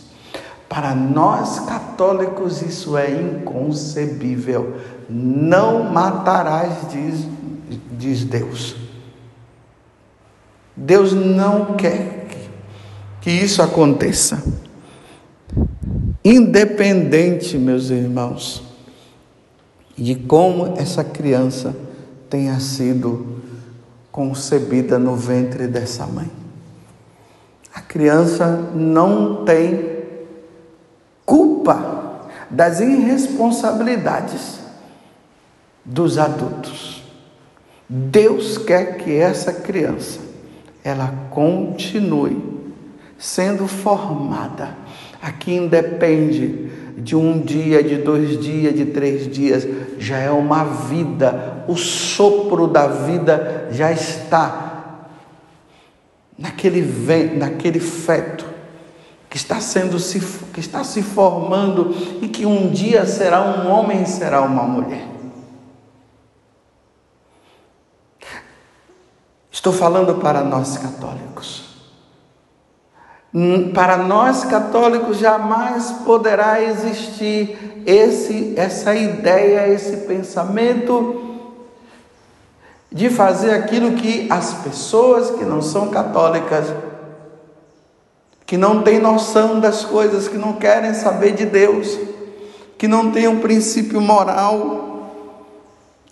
Para 0.69 0.95
nós 0.95 1.61
católicos 1.61 2.61
isso 2.63 2.97
é 2.97 3.11
inconcebível. 3.11 4.77
Não 5.09 5.85
matarás, 5.85 6.91
diz, 6.91 7.27
diz 7.93 8.25
Deus. 8.25 8.77
Deus 10.77 11.13
não 11.13 11.77
quer 11.77 12.27
que, 13.21 13.31
isso 13.31 13.63
aconteça. 13.63 14.43
Independente, 16.23 17.57
meus 17.57 17.89
irmãos, 17.89 18.63
de 19.97 20.15
como 20.15 20.75
essa 20.77 21.03
criança 21.03 21.75
tenha 22.29 22.61
sido 22.61 23.41
concebida 24.13 24.99
no 24.99 25.17
ventre 25.17 25.67
dessa 25.67 26.07
mãe. 26.07 26.31
A 27.77 27.81
criança 27.83 28.71
não 28.75 29.45
tem 29.45 29.99
culpa 31.27 32.23
das 32.49 32.81
irresponsabilidades 32.81 34.61
dos 35.85 36.17
adultos. 36.17 37.03
Deus 37.87 38.57
quer 38.57 38.97
que 38.97 39.15
essa 39.15 39.53
criança 39.53 40.21
ela 40.83 41.13
continue 41.29 42.43
sendo 43.19 43.69
formada. 43.69 44.71
Aqui 45.21 45.53
independe 45.55 46.71
de 46.97 47.15
um 47.15 47.39
dia, 47.39 47.83
de 47.83 47.97
dois 47.99 48.41
dias, 48.41 48.75
de 48.75 48.87
três 48.87 49.31
dias, 49.31 49.69
já 49.99 50.17
é 50.17 50.31
uma 50.31 50.65
vida, 50.65 51.63
o 51.69 51.77
sopro 51.77 52.67
da 52.67 52.87
vida 52.87 53.69
já 53.71 53.93
está 53.93 54.76
naquele, 56.39 56.83
naquele 57.37 57.81
feto 57.81 58.47
que 59.29 59.37
está 59.37 59.61
sendo 59.61 59.99
que 60.53 60.61
está 60.61 60.85
se 60.85 61.03
formando 61.03 61.95
e 62.23 62.29
que 62.29 62.47
um 62.47 62.71
dia 62.71 63.05
será 63.07 63.43
um 63.43 63.71
homem 63.71 64.03
e 64.03 64.07
será 64.07 64.43
uma 64.43 64.63
mulher. 64.63 65.07
Estou 69.51 69.73
falando 69.73 70.17
para 70.21 70.43
nós 70.43 70.79
católicos. 70.79 71.65
Para 73.75 73.97
nós 73.99 74.45
católicos 74.45 75.19
jamais 75.19 75.91
poderá 76.05 76.63
existir 76.63 77.83
esse, 77.85 78.55
essa 78.57 78.95
ideia, 78.95 79.69
esse 79.69 80.07
pensamento 80.07 81.26
de 82.97 83.11
fazer 83.11 83.51
aquilo 83.53 83.93
que 83.93 84.27
as 84.31 84.55
pessoas 84.55 85.31
que 85.31 85.45
não 85.45 85.61
são 85.61 85.91
católicas, 85.91 86.65
que 88.47 88.57
não 88.57 88.81
têm 88.81 88.99
noção 88.99 89.61
das 89.61 89.85
coisas, 89.85 90.29
que 90.29 90.39
não 90.39 90.55
querem 90.55 90.95
saber 90.95 91.33
de 91.33 91.45
Deus, 91.45 91.99
que 92.79 92.89
não 92.89 93.13
têm 93.13 93.29
um 93.29 93.41
princípio 93.41 94.01
moral, 94.01 95.11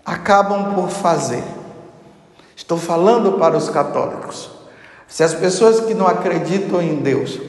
acabam 0.05 0.75
por 0.75 0.91
fazer. 0.91 1.43
Estou 2.55 2.77
falando 2.77 3.39
para 3.39 3.57
os 3.57 3.71
católicos. 3.71 4.51
Se 5.09 5.25
as 5.25 5.33
pessoas 5.33 5.81
que 5.81 5.95
não 5.95 6.07
acreditam 6.07 6.83
em 6.83 6.97
Deus, 6.97 7.41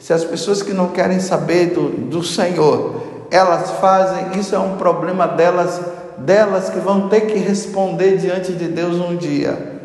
se 0.00 0.14
as 0.14 0.24
pessoas 0.24 0.62
que 0.62 0.72
não 0.72 0.88
querem 0.88 1.20
saber 1.20 1.74
do, 1.74 1.90
do 1.90 2.24
Senhor, 2.24 3.02
elas 3.30 3.70
fazem, 3.72 4.40
isso 4.40 4.54
é 4.54 4.58
um 4.58 4.78
problema 4.78 5.28
delas, 5.28 5.78
delas 6.20 6.70
que 6.70 6.78
vão 6.78 7.08
ter 7.08 7.22
que 7.22 7.38
responder 7.38 8.18
diante 8.18 8.52
de 8.52 8.68
Deus 8.68 8.96
um 8.96 9.16
dia. 9.16 9.80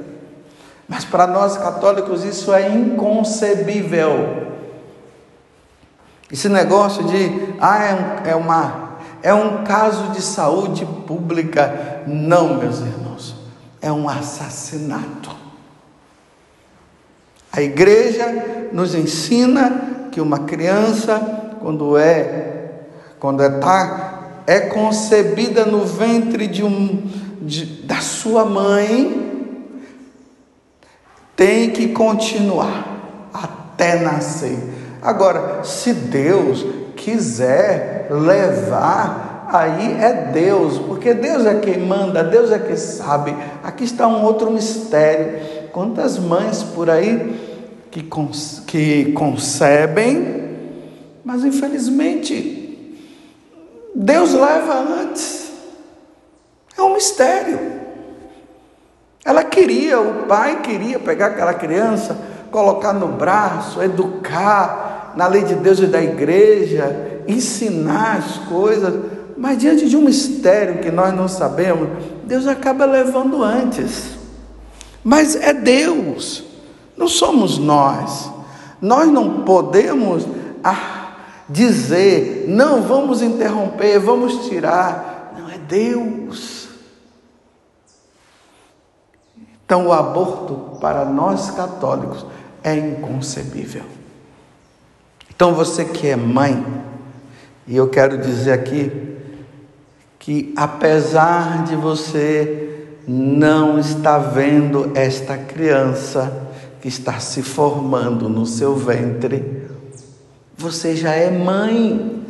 Mas 0.87 1.05
para 1.05 1.25
nós 1.27 1.57
católicos 1.57 2.23
isso 2.23 2.53
é 2.53 2.69
inconcebível. 2.69 4.51
Esse 6.31 6.49
negócio 6.49 7.03
de, 7.03 7.55
ah, 7.59 7.83
é, 7.83 7.93
um, 7.93 8.29
é, 8.31 8.35
uma, 8.35 8.97
é 9.21 9.33
um 9.33 9.63
caso 9.63 10.09
de 10.09 10.21
saúde 10.21 10.85
pública. 11.07 12.01
Não, 12.07 12.57
meus 12.57 12.79
irmãos, 12.79 13.35
é 13.81 13.91
um 13.91 14.09
assassinato. 14.09 15.31
A 17.51 17.61
igreja 17.61 18.69
nos 18.71 18.95
ensina 18.95 20.07
que 20.11 20.19
uma 20.19 20.39
criança, 20.39 21.19
quando 21.61 21.97
é, 21.97 22.63
quando 23.19 23.41
é, 23.43 23.49
tá, 23.49 24.12
é 24.45 24.61
concebida 24.61 25.65
no 25.65 25.85
ventre 25.85 26.47
de 26.47 26.63
um, 26.63 27.03
de, 27.41 27.65
da 27.83 27.99
sua 27.99 28.45
mãe, 28.45 29.21
tem 31.35 31.71
que 31.71 31.89
continuar 31.89 33.29
até 33.33 33.99
nascer. 33.99 34.57
Agora, 35.01 35.63
se 35.63 35.93
Deus 35.93 36.65
quiser 36.95 38.07
levar, 38.09 39.47
aí 39.51 39.97
é 39.99 40.31
Deus, 40.31 40.79
porque 40.79 41.13
Deus 41.13 41.45
é 41.45 41.55
quem 41.59 41.79
manda, 41.79 42.23
Deus 42.23 42.51
é 42.51 42.59
quem 42.59 42.77
sabe. 42.77 43.35
Aqui 43.63 43.83
está 43.83 44.07
um 44.07 44.23
outro 44.23 44.51
mistério. 44.51 45.69
Quantas 45.71 46.17
mães 46.19 46.63
por 46.63 46.89
aí 46.89 47.35
que, 47.91 48.07
que 48.67 49.11
concebem, 49.13 50.43
mas 51.25 51.43
infelizmente 51.43 52.62
Deus 53.95 54.33
leva 54.33 54.73
antes. 54.73 55.51
É 56.77 56.81
um 56.81 56.93
mistério. 56.93 57.59
Ela 59.23 59.43
queria, 59.43 59.99
o 59.99 60.25
pai 60.25 60.61
queria 60.61 60.99
pegar 60.99 61.27
aquela 61.27 61.53
criança, 61.53 62.17
colocar 62.51 62.93
no 62.93 63.07
braço, 63.07 63.81
educar 63.81 65.13
na 65.15 65.27
lei 65.27 65.43
de 65.43 65.55
Deus 65.55 65.79
e 65.79 65.87
da 65.87 66.01
igreja, 66.01 67.21
ensinar 67.27 68.17
as 68.17 68.37
coisas, 68.49 68.93
mas 69.37 69.57
diante 69.57 69.87
de 69.87 69.95
um 69.95 70.01
mistério 70.01 70.79
que 70.79 70.91
nós 70.91 71.13
não 71.15 71.27
sabemos, 71.27 71.89
Deus 72.23 72.47
acaba 72.47 72.85
levando 72.85 73.41
antes. 73.41 74.17
Mas 75.03 75.35
é 75.35 75.53
Deus, 75.53 76.43
não 76.97 77.07
somos 77.07 77.57
nós. 77.57 78.31
Nós 78.81 79.07
não 79.07 79.43
podemos 79.43 80.27
ah, 80.63 81.02
dizer, 81.47 82.45
não, 82.47 82.81
vamos 82.81 83.21
interromper, 83.21 83.99
vamos 83.99 84.47
tirar. 84.47 85.33
Não, 85.37 85.49
é 85.49 85.57
Deus. 85.57 86.69
Então, 89.65 89.87
o 89.87 89.93
aborto 89.93 90.77
para 90.79 91.05
nós 91.05 91.51
católicos 91.51 92.25
é 92.63 92.75
inconcebível. 92.75 93.83
Então, 95.35 95.53
você 95.53 95.85
que 95.85 96.07
é 96.07 96.15
mãe, 96.15 96.63
e 97.67 97.75
eu 97.75 97.89
quero 97.89 98.17
dizer 98.17 98.51
aqui 98.51 99.17
que 100.19 100.53
apesar 100.55 101.63
de 101.63 101.75
você 101.75 102.63
não 103.07 103.77
está 103.77 104.17
vendo 104.17 104.91
esta 104.95 105.37
criança 105.37 106.47
que 106.81 106.87
está 106.87 107.19
se 107.19 107.41
formando 107.41 108.29
no 108.29 108.45
seu 108.45 108.75
ventre. 108.75 109.62
Você 110.63 110.95
já 110.95 111.11
é 111.11 111.29
mãe. 111.29 112.23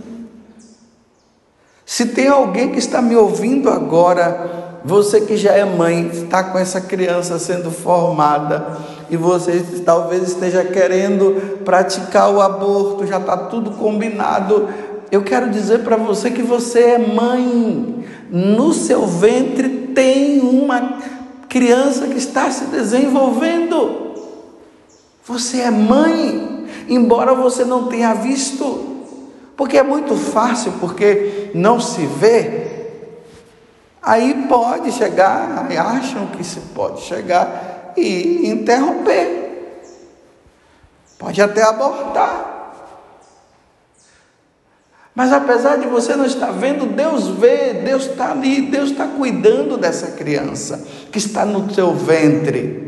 Se 1.85 2.07
tem 2.07 2.27
alguém 2.27 2.71
que 2.71 2.79
está 2.79 2.99
me 2.99 3.15
ouvindo 3.15 3.69
agora, 3.69 4.79
você 4.83 5.21
que 5.21 5.37
já 5.37 5.51
é 5.51 5.63
mãe, 5.63 6.07
está 6.07 6.43
com 6.45 6.57
essa 6.57 6.81
criança 6.81 7.37
sendo 7.37 7.69
formada 7.69 8.75
e 9.07 9.15
você 9.15 9.63
talvez 9.85 10.29
esteja 10.29 10.65
querendo 10.65 11.59
praticar 11.63 12.33
o 12.33 12.41
aborto, 12.41 13.05
já 13.05 13.19
está 13.19 13.37
tudo 13.37 13.69
combinado. 13.69 14.67
Eu 15.11 15.21
quero 15.21 15.51
dizer 15.51 15.83
para 15.83 15.95
você 15.95 16.31
que 16.31 16.41
você 16.41 16.79
é 16.79 16.97
mãe. 16.97 18.03
No 18.31 18.73
seu 18.73 19.05
ventre 19.05 19.91
tem 19.93 20.41
uma 20.41 20.97
criança 21.47 22.07
que 22.07 22.17
está 22.17 22.49
se 22.49 22.65
desenvolvendo. 22.65 24.11
Você 25.23 25.59
é 25.59 25.69
mãe, 25.69 26.52
embora 26.87 27.33
você 27.33 27.63
não 27.63 27.87
tenha 27.87 28.13
visto, 28.13 29.05
porque 29.55 29.77
é 29.77 29.83
muito 29.83 30.15
fácil, 30.15 30.73
porque 30.79 31.51
não 31.53 31.79
se 31.79 32.05
vê. 32.05 32.63
Aí 34.01 34.45
pode 34.49 34.91
chegar, 34.91 35.67
acham 35.79 36.27
que 36.27 36.43
se 36.43 36.59
pode 36.75 37.01
chegar 37.01 37.93
e 37.95 38.47
interromper. 38.47 39.81
Pode 41.17 41.41
até 41.41 41.63
abortar. 41.63 42.53
Mas 45.15 45.31
apesar 45.31 45.77
de 45.77 45.87
você 45.87 46.15
não 46.15 46.25
estar 46.25 46.51
vendo, 46.51 46.87
Deus 46.87 47.27
vê, 47.27 47.73
Deus 47.73 48.07
está 48.07 48.31
ali, 48.31 48.63
Deus 48.63 48.89
está 48.89 49.07
cuidando 49.07 49.77
dessa 49.77 50.11
criança 50.11 50.85
que 51.11 51.19
está 51.19 51.45
no 51.45 51.71
seu 51.73 51.93
ventre. 51.93 52.82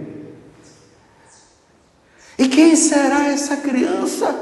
Quem 2.55 2.73
será 2.77 3.27
essa 3.27 3.57
criança? 3.57 4.33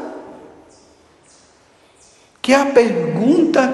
Que 2.43 2.53
é 2.53 2.57
a 2.57 2.67
pergunta 2.67 3.73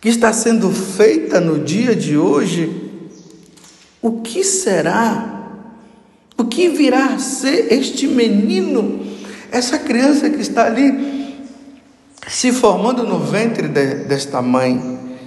que 0.00 0.08
está 0.08 0.32
sendo 0.32 0.70
feita 0.70 1.42
no 1.42 1.62
dia 1.62 1.94
de 1.94 2.16
hoje: 2.16 2.90
o 4.00 4.22
que 4.22 4.42
será? 4.42 5.34
O 6.38 6.46
que 6.46 6.70
virá 6.70 7.08
a 7.08 7.18
ser 7.18 7.70
este 7.70 8.06
menino, 8.06 9.06
essa 9.52 9.78
criança 9.78 10.30
que 10.30 10.40
está 10.40 10.64
ali 10.64 11.36
se 12.26 12.50
formando 12.50 13.02
no 13.02 13.18
ventre 13.18 13.68
de, 13.68 14.04
desta 14.04 14.40
mãe, 14.40 15.18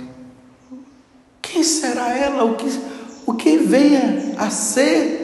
quem 1.39 1.61
será 1.63 2.17
ela? 2.17 2.45
O 2.45 2.55
que, 2.55 2.79
o 3.27 3.33
que 3.35 3.57
venha 3.57 4.33
a 4.39 4.49
ser? 4.49 5.20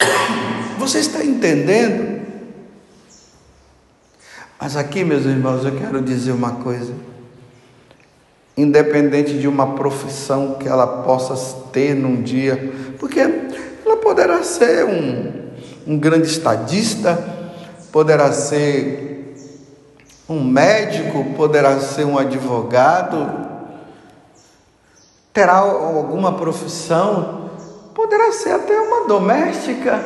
Você 0.78 0.98
está 0.98 1.24
entendendo? 1.24 2.18
Mas 4.60 4.76
aqui, 4.76 5.04
meus 5.04 5.24
irmãos, 5.24 5.64
eu 5.64 5.76
quero 5.76 6.02
dizer 6.02 6.32
uma 6.32 6.52
coisa. 6.56 6.92
Independente 8.56 9.38
de 9.38 9.46
uma 9.46 9.74
profissão 9.74 10.54
que 10.54 10.66
ela 10.66 10.86
possa 11.04 11.36
ter 11.72 11.94
num 11.94 12.22
dia, 12.22 12.72
porque 12.98 13.20
ela 13.20 13.96
poderá 13.98 14.42
ser 14.42 14.84
um, 14.84 15.52
um 15.86 15.98
grande 15.98 16.26
estadista, 16.26 17.16
poderá 17.92 18.32
ser 18.32 19.08
um 20.28 20.44
médico 20.44 21.24
poderá 21.34 21.80
ser 21.80 22.04
um 22.04 22.18
advogado, 22.18 23.48
terá 25.32 25.56
alguma 25.56 26.34
profissão, 26.34 27.47
poderá 27.98 28.30
ser 28.30 28.52
até 28.52 28.80
uma 28.80 29.08
doméstica, 29.08 30.00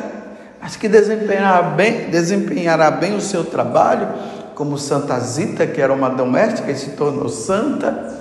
mas 0.59 0.75
que 0.75 0.89
desempenhará 0.89 1.61
bem, 1.61 2.09
desempenhará 2.09 2.89
bem 2.89 3.15
o 3.15 3.21
seu 3.21 3.45
trabalho, 3.45 4.07
como 4.55 4.79
Santa 4.79 5.19
Zita, 5.19 5.67
que 5.67 5.79
era 5.79 5.93
uma 5.93 6.09
doméstica 6.09 6.71
e 6.71 6.75
se 6.75 6.93
tornou 6.93 7.29
santa, 7.29 8.19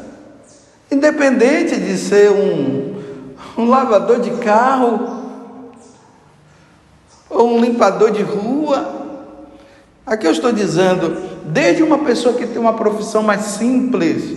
independente 0.91 1.81
de 1.81 1.97
ser 1.97 2.31
um, 2.31 3.03
um 3.57 3.65
lavador 3.67 4.21
de 4.21 4.33
carro, 4.33 5.23
ou 7.31 7.57
um 7.57 7.59
limpador 7.59 8.11
de 8.11 8.23
rua. 8.23 8.87
Aqui 10.05 10.27
eu 10.27 10.33
estou 10.33 10.53
dizendo, 10.53 11.17
desde 11.47 11.83
uma 11.83 12.01
pessoa 12.01 12.35
que 12.35 12.47
tem 12.47 12.59
uma 12.59 12.75
profissão 12.75 13.23
mais 13.23 13.41
simples, 13.41 14.37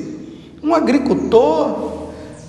um 0.63 0.73
agricultor, 0.73 1.94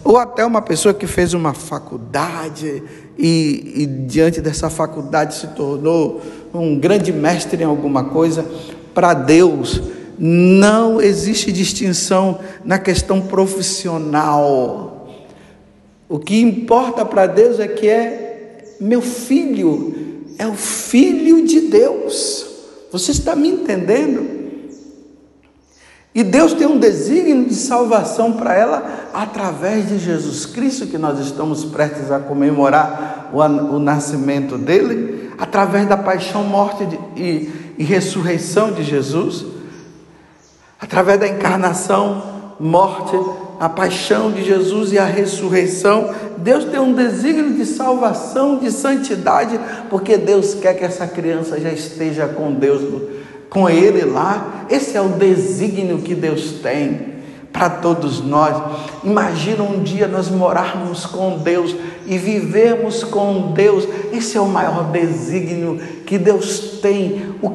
ou 0.06 0.18
até 0.18 0.46
uma 0.46 0.62
pessoa 0.62 0.94
que 0.94 1.04
fez 1.04 1.34
uma 1.34 1.52
faculdade 1.52 2.80
e, 3.18 3.72
e, 3.74 3.86
diante 3.86 4.40
dessa 4.40 4.70
faculdade 4.70 5.34
se 5.34 5.48
tornou 5.48 6.22
um 6.54 6.78
grande 6.78 7.12
mestre 7.12 7.60
em 7.60 7.66
alguma 7.66 8.04
coisa, 8.04 8.46
para 8.94 9.12
Deus 9.14 9.82
não 10.16 11.00
existe 11.00 11.50
distinção 11.50 12.38
na 12.64 12.78
questão 12.78 13.20
profissional. 13.20 15.08
O 16.08 16.20
que 16.20 16.40
importa 16.40 17.04
para 17.04 17.26
Deus 17.26 17.58
é 17.58 17.66
que 17.66 17.88
é 17.88 18.76
meu 18.80 19.02
filho, 19.02 20.22
é 20.38 20.46
o 20.46 20.54
filho 20.54 21.44
de 21.44 21.62
Deus. 21.62 22.46
Você 22.92 23.10
está 23.10 23.34
me 23.34 23.48
entendendo? 23.48 24.35
E 26.16 26.24
Deus 26.24 26.54
tem 26.54 26.66
um 26.66 26.78
desígnio 26.78 27.44
de 27.44 27.54
salvação 27.54 28.32
para 28.32 28.54
ela 28.54 29.10
através 29.12 29.86
de 29.86 29.98
Jesus 29.98 30.46
Cristo, 30.46 30.86
que 30.86 30.96
nós 30.96 31.18
estamos 31.18 31.62
prestes 31.66 32.10
a 32.10 32.18
comemorar 32.18 33.28
o, 33.34 33.40
o 33.40 33.78
nascimento 33.78 34.56
dele, 34.56 35.30
através 35.36 35.86
da 35.86 35.94
paixão, 35.94 36.42
morte 36.42 36.86
de, 36.86 36.98
e, 37.16 37.74
e 37.76 37.84
ressurreição 37.84 38.72
de 38.72 38.82
Jesus, 38.82 39.44
através 40.80 41.20
da 41.20 41.28
encarnação, 41.28 42.54
morte, 42.58 43.14
a 43.60 43.68
paixão 43.68 44.32
de 44.32 44.42
Jesus 44.42 44.94
e 44.94 44.98
a 44.98 45.04
ressurreição. 45.04 46.14
Deus 46.38 46.64
tem 46.64 46.80
um 46.80 46.94
desígnio 46.94 47.52
de 47.52 47.66
salvação, 47.66 48.56
de 48.56 48.70
santidade, 48.70 49.60
porque 49.90 50.16
Deus 50.16 50.54
quer 50.54 50.72
que 50.78 50.84
essa 50.84 51.06
criança 51.06 51.60
já 51.60 51.70
esteja 51.70 52.26
com 52.26 52.54
Deus 52.54 52.80
com 53.56 53.70
Ele 53.70 54.04
lá. 54.04 54.66
Esse 54.68 54.98
é 54.98 55.00
o 55.00 55.08
desígnio 55.08 56.02
que 56.02 56.14
Deus 56.14 56.56
tem 56.62 57.14
para 57.50 57.70
todos 57.70 58.22
nós. 58.22 58.54
Imagina 59.02 59.62
um 59.62 59.82
dia 59.82 60.06
nós 60.06 60.28
morarmos 60.28 61.06
com 61.06 61.38
Deus 61.38 61.74
e 62.06 62.18
vivermos 62.18 63.02
com 63.02 63.54
Deus. 63.54 63.88
Esse 64.12 64.36
é 64.36 64.40
o 64.42 64.46
maior 64.46 64.90
desígnio 64.92 65.80
que 66.04 66.18
Deus 66.18 66.80
tem. 66.82 67.34
O, 67.40 67.50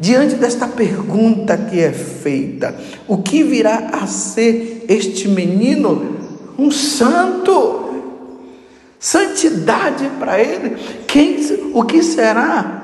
diante 0.00 0.34
desta 0.34 0.66
pergunta 0.66 1.56
que 1.56 1.78
é 1.78 1.92
feita, 1.92 2.74
o 3.06 3.18
que 3.18 3.44
virá 3.44 3.90
a 4.02 4.08
ser 4.08 4.84
este 4.88 5.28
menino? 5.28 6.16
Um 6.58 6.72
santo. 6.72 7.88
Santidade 8.98 10.10
para 10.18 10.40
ele. 10.40 10.76
Quem, 11.06 11.36
o 11.72 11.84
que 11.84 12.02
será? 12.02 12.79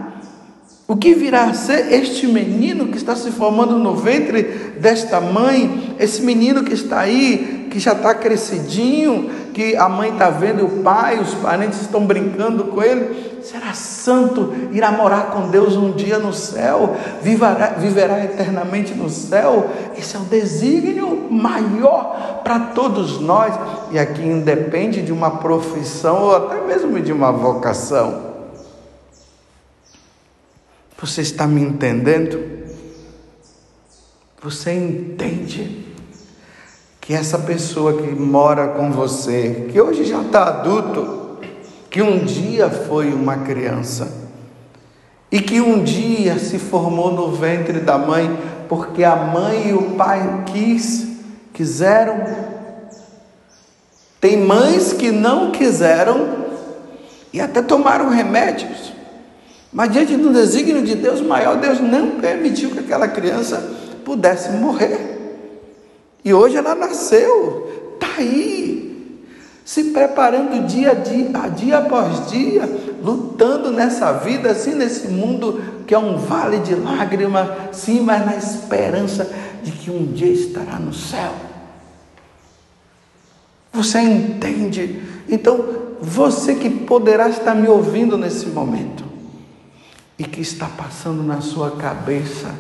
O 0.89 0.95
que 0.95 1.15
virá 1.15 1.45
a 1.47 1.55
ser 1.55 1.93
este 1.93 2.29
menino 2.29 2.87
que 2.87 2.97
está 2.97 3.17
se 3.17 3.33
formando 3.33 3.77
no 3.77 3.97
ventre 3.97 4.45
desta 4.79 5.21
mãe, 5.21 5.97
esse 5.99 6.23
menino 6.23 6.63
que 6.63 6.75
está 6.75 7.01
aí, 7.01 7.67
que 7.69 7.81
já 7.81 7.91
está 7.91 8.15
crescidinho, 8.15 9.29
que 9.53 9.75
a 9.75 9.89
mãe 9.89 10.11
está 10.11 10.31
vendo, 10.31 10.65
o 10.65 10.83
pai, 10.85 11.19
os 11.19 11.35
parentes 11.35 11.81
estão 11.81 12.07
brincando 12.07 12.65
com 12.67 12.81
ele, 12.81 13.41
será 13.43 13.73
santo, 13.73 14.55
irá 14.71 14.93
morar 14.93 15.33
com 15.33 15.49
Deus 15.49 15.75
um 15.77 15.91
dia 15.91 16.21
no 16.21 16.33
céu, 16.33 16.95
viverá, 17.21 17.75
viverá 17.79 18.25
eternamente 18.25 18.95
no 18.95 19.11
céu. 19.11 19.69
Esse 19.99 20.15
é 20.15 20.21
o 20.21 20.23
desígnio 20.23 21.27
maior 21.29 22.43
para 22.45 22.61
todos 22.61 23.21
nós, 23.21 23.53
e 23.91 23.99
aqui 23.99 24.23
independe 24.23 25.03
de 25.03 25.13
uma 25.13 25.33
profissão 25.33 26.23
ou 26.23 26.37
até 26.37 26.61
mesmo 26.65 27.01
de 27.01 27.13
uma 27.13 27.33
vocação. 27.33 28.26
Você 30.99 31.21
está 31.21 31.47
me 31.47 31.61
entendendo? 31.61 32.43
Você 34.43 34.73
entende 34.73 35.85
que 37.03 37.13
essa 37.13 37.39
pessoa 37.39 38.03
que 38.03 38.09
mora 38.09 38.69
com 38.69 38.91
você, 38.91 39.69
que 39.71 39.79
hoje 39.79 40.05
já 40.05 40.23
está 40.23 40.45
adulto, 40.49 41.39
que 41.91 42.01
um 42.01 42.25
dia 42.25 42.71
foi 42.71 43.13
uma 43.13 43.39
criança 43.39 44.11
e 45.31 45.39
que 45.41 45.61
um 45.61 45.85
dia 45.85 46.39
se 46.39 46.59
formou 46.59 47.13
no 47.13 47.31
ventre 47.33 47.81
da 47.81 47.99
mãe 47.99 48.35
porque 48.67 49.05
a 49.05 49.17
mãe 49.17 49.69
e 49.69 49.75
o 49.75 49.97
pai 49.97 50.45
quis, 50.47 51.09
quiseram. 51.53 52.25
Tem 54.19 54.39
mães 54.39 54.95
que 54.95 55.13
não 55.13 55.51
quiseram 55.51 56.47
e 57.35 57.41
até 57.41 57.61
tomaram 57.61 58.09
remédios 58.09 58.96
mas 59.73 59.93
diante 59.93 60.17
do 60.17 60.33
desígnio 60.33 60.83
de 60.83 60.95
Deus 60.95 61.21
maior, 61.21 61.57
Deus 61.57 61.81
não 61.81 62.13
permitiu 62.13 62.71
que 62.71 62.79
aquela 62.79 63.09
criança 63.09 63.63
pudesse 64.05 64.51
morrer. 64.53 65.17
E 66.25 66.33
hoje 66.33 66.57
ela 66.57 66.75
nasceu, 66.75 67.93
está 67.95 68.19
aí, 68.19 69.21
se 69.65 69.85
preparando 69.85 70.67
dia 70.67 70.93
a 70.93 70.95
dia, 70.95 71.29
dia 71.57 71.79
após 71.79 72.31
dia, 72.31 72.63
lutando 73.03 73.71
nessa 73.71 74.13
vida, 74.13 74.51
assim, 74.51 74.75
nesse 74.75 75.09
mundo 75.09 75.61
que 75.87 75.95
é 75.95 75.99
um 75.99 76.17
vale 76.17 76.59
de 76.61 76.75
lágrimas, 76.75 77.49
sim, 77.73 78.01
mas 78.01 78.25
na 78.25 78.37
esperança 78.37 79.31
de 79.63 79.73
que 79.73 79.91
um 79.91 80.07
dia 80.13 80.33
estará 80.33 80.79
no 80.79 80.93
céu. 80.93 81.33
Você 83.73 84.01
entende? 84.01 85.03
Então, 85.29 85.65
você 86.01 86.55
que 86.55 86.71
poderá 86.71 87.29
estar 87.29 87.55
me 87.55 87.69
ouvindo 87.69 88.17
nesse 88.17 88.47
momento, 88.47 89.05
e 90.19 90.25
que 90.25 90.41
está 90.41 90.67
passando 90.67 91.23
na 91.23 91.41
sua 91.41 91.73
cabeça. 91.73 92.55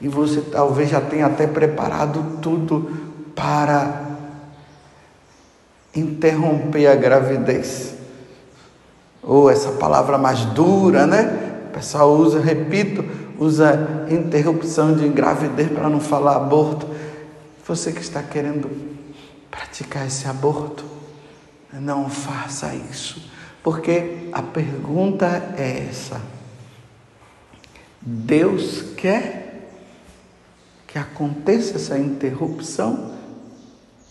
E 0.00 0.08
você 0.08 0.40
talvez 0.40 0.90
já 0.90 1.00
tenha 1.00 1.26
até 1.26 1.46
preparado 1.46 2.38
tudo 2.42 2.90
para 3.34 4.04
interromper 5.94 6.88
a 6.88 6.94
gravidez. 6.94 7.94
Ou 9.22 9.50
essa 9.50 9.72
palavra 9.72 10.18
mais 10.18 10.44
dura, 10.46 11.06
né? 11.06 11.68
O 11.68 11.72
pessoal 11.72 12.12
usa, 12.12 12.40
repito, 12.40 13.04
usa 13.38 14.06
interrupção 14.10 14.94
de 14.94 15.08
gravidez 15.08 15.70
para 15.70 15.88
não 15.88 16.00
falar 16.00 16.36
aborto. 16.36 16.86
Você 17.66 17.92
que 17.92 18.00
está 18.00 18.22
querendo 18.22 18.70
praticar 19.50 20.06
esse 20.06 20.28
aborto, 20.28 20.84
não 21.72 22.08
faça 22.08 22.74
isso 22.74 23.35
porque 23.66 24.28
a 24.30 24.42
pergunta 24.42 25.26
é 25.58 25.88
essa: 25.90 26.22
Deus 28.00 28.80
quer 28.96 29.72
que 30.86 30.96
aconteça 30.96 31.74
essa 31.74 31.98
interrupção? 31.98 33.16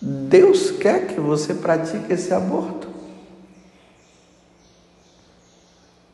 Deus 0.01 0.71
quer 0.71 1.07
que 1.07 1.21
você 1.21 1.53
pratique 1.53 2.11
esse 2.11 2.33
aborto? 2.33 2.89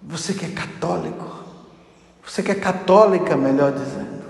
Você 0.04 0.36
que 0.36 0.46
é 0.46 0.50
católico, 0.52 1.44
você 2.24 2.44
que 2.44 2.52
é 2.52 2.56
católica, 2.56 3.36
melhor 3.36 3.72
dizendo. 3.72 4.22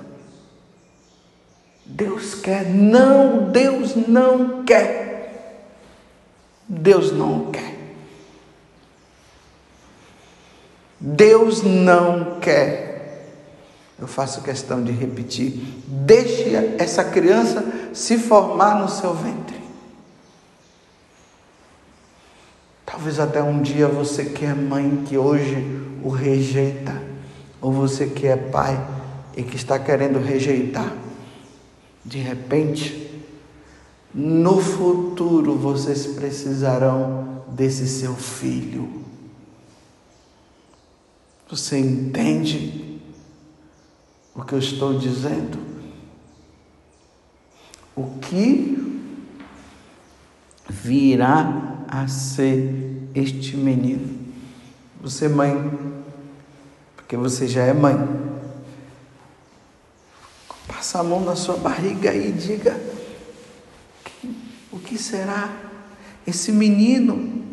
Deus 1.85 2.33
quer, 2.33 2.65
não, 2.69 3.51
Deus 3.51 3.93
não 4.07 4.63
quer. 4.63 5.67
Deus 6.65 7.11
não 7.11 7.51
quer. 7.51 7.80
Deus 11.01 11.63
não 11.63 12.39
quer. 12.39 13.25
Eu 13.99 14.05
faço 14.05 14.43
questão 14.43 14.83
de 14.83 14.91
repetir. 14.91 15.59
Deixe 15.87 16.55
essa 16.77 17.03
criança 17.03 17.65
se 17.91 18.19
formar 18.19 18.79
no 18.79 18.87
seu 18.87 19.11
ventre. 19.15 19.59
Talvez 22.85 23.19
até 23.19 23.41
um 23.41 23.61
dia 23.61 23.87
você 23.87 24.25
que 24.25 24.45
é 24.45 24.53
mãe 24.53 25.03
que 25.07 25.17
hoje 25.17 25.81
o 26.03 26.09
rejeita, 26.09 27.01
ou 27.59 27.71
você 27.71 28.05
que 28.05 28.27
é 28.27 28.35
pai 28.35 28.79
e 29.35 29.41
que 29.41 29.55
está 29.55 29.79
querendo 29.79 30.19
rejeitar. 30.19 30.93
De 32.05 32.19
repente, 32.19 33.23
no 34.13 34.59
futuro 34.59 35.55
vocês 35.55 36.05
precisarão 36.05 37.43
desse 37.47 37.87
seu 37.87 38.13
filho 38.13 39.01
você 41.51 41.77
entende 41.77 43.01
o 44.33 44.41
que 44.41 44.53
eu 44.53 44.59
estou 44.59 44.97
dizendo? 44.97 45.59
O 47.93 48.19
que 48.19 49.11
virá 50.69 51.83
a 51.89 52.07
ser 52.07 53.09
este 53.13 53.57
menino? 53.57 54.31
Você, 55.01 55.27
mãe, 55.27 55.53
porque 56.95 57.17
você 57.17 57.49
já 57.49 57.63
é 57.63 57.73
mãe, 57.73 57.97
passa 60.69 60.99
a 60.99 61.03
mão 61.03 61.19
na 61.19 61.35
sua 61.35 61.57
barriga 61.57 62.13
e 62.13 62.31
diga: 62.31 62.81
o 64.71 64.79
que 64.79 64.97
será 64.97 65.53
esse 66.25 66.53
menino? 66.53 67.43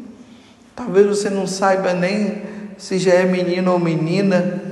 Talvez 0.76 1.04
você 1.04 1.28
não 1.28 1.48
saiba 1.48 1.92
nem 1.92 2.47
se 2.78 2.98
já 2.98 3.12
é 3.12 3.24
menino 3.24 3.72
ou 3.72 3.78
menina. 3.78 4.62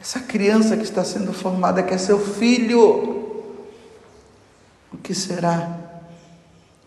Essa 0.00 0.18
criança 0.20 0.76
que 0.76 0.82
está 0.82 1.04
sendo 1.04 1.32
formada, 1.32 1.82
que 1.82 1.92
é 1.92 1.98
seu 1.98 2.18
filho, 2.18 3.20
o 4.92 4.96
que 5.02 5.14
será? 5.14 5.78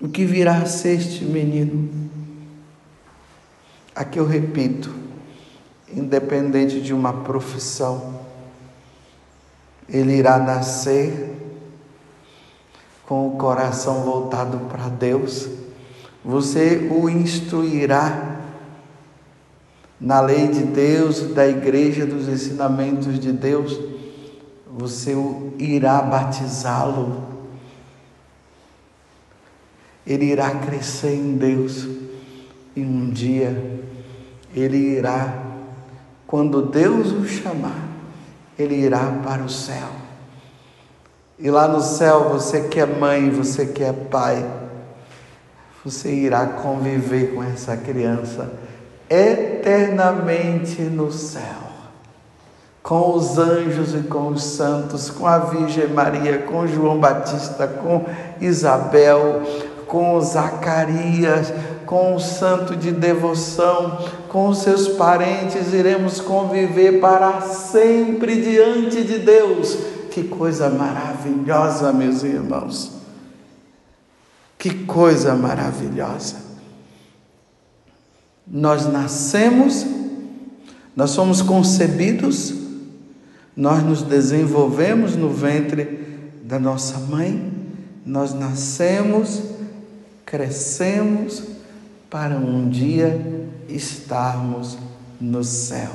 O 0.02 0.10
que 0.10 0.26
virá 0.26 0.58
a 0.58 0.66
ser 0.66 0.98
este 0.98 1.24
menino? 1.24 2.10
Aqui 3.96 4.20
eu 4.20 4.26
repito, 4.26 4.94
independente 5.88 6.82
de 6.82 6.92
uma 6.92 7.14
profissão, 7.14 8.20
ele 9.88 10.14
irá 10.14 10.40
nascer 10.40 11.32
com 13.06 13.28
o 13.28 13.38
coração 13.38 14.02
voltado 14.02 14.58
para 14.70 14.90
Deus. 14.90 15.48
Você 16.26 16.90
o 16.90 17.08
instruirá 17.08 18.33
na 20.04 20.20
lei 20.20 20.50
de 20.50 20.64
Deus, 20.64 21.22
da 21.34 21.48
igreja, 21.48 22.06
dos 22.06 22.28
ensinamentos 22.28 23.18
de 23.18 23.32
Deus. 23.32 23.80
Você 24.68 25.16
irá 25.58 26.02
batizá-lo. 26.02 27.24
Ele 30.06 30.26
irá 30.26 30.52
crescer 30.56 31.16
em 31.16 31.38
Deus. 31.38 31.88
E 32.76 32.82
um 32.82 33.10
dia 33.12 33.82
ele 34.54 34.78
irá, 34.78 35.42
quando 36.28 36.64
Deus 36.64 37.14
o 37.14 37.26
chamar, 37.26 37.88
ele 38.60 38.76
irá 38.76 39.22
para 39.24 39.42
o 39.42 39.50
céu. 39.50 39.88
E 41.40 41.50
lá 41.50 41.66
no 41.66 41.82
céu, 41.82 42.30
você 42.30 42.68
que 42.68 42.80
é 42.80 42.86
mãe, 42.86 43.30
você 43.30 43.68
que 43.68 43.84
é 43.84 43.94
pai, 43.94 44.46
você 45.84 46.14
irá 46.14 46.46
conviver 46.46 47.34
com 47.34 47.42
essa 47.42 47.78
criança 47.78 48.63
eternamente 49.14 50.82
no 50.82 51.12
céu. 51.12 51.64
Com 52.82 53.16
os 53.16 53.38
anjos 53.38 53.94
e 53.94 54.00
com 54.08 54.28
os 54.28 54.44
santos, 54.44 55.10
com 55.10 55.26
a 55.26 55.38
Virgem 55.38 55.88
Maria, 55.88 56.40
com 56.40 56.68
João 56.68 57.00
Batista, 57.00 57.68
com 57.68 58.06
Isabel, 58.42 59.42
com 59.88 60.20
Zacarias, 60.20 61.54
com 61.86 62.16
o 62.16 62.20
santo 62.20 62.76
de 62.76 62.92
devoção, 62.92 64.00
com 64.28 64.48
os 64.48 64.58
seus 64.60 64.88
parentes, 64.90 65.72
iremos 65.74 66.20
conviver 66.20 67.00
para 67.00 67.40
sempre 67.42 68.42
diante 68.42 69.04
de 69.04 69.20
Deus. 69.20 69.78
Que 70.10 70.24
coisa 70.24 70.70
maravilhosa, 70.70 71.94
meus 71.94 72.24
irmãos. 72.24 72.92
Que 74.58 74.86
coisa 74.86 75.36
maravilhosa. 75.36 76.43
Nós 78.48 78.86
nascemos, 78.86 79.86
nós 80.96 81.12
somos 81.12 81.42
concebidos, 81.42 82.54
nós 83.56 83.84
nos 83.84 84.02
desenvolvemos 84.02 85.16
no 85.16 85.30
ventre 85.30 86.32
da 86.44 86.60
nossa 86.60 86.98
mãe, 87.00 87.52
nós 88.06 88.34
nascemos, 88.34 89.42
crescemos, 90.26 91.44
para 92.10 92.36
um 92.36 92.70
dia 92.70 93.20
estarmos 93.68 94.78
no 95.20 95.44
céu. 95.44 95.90